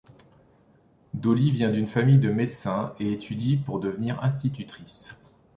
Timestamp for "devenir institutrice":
3.79-5.13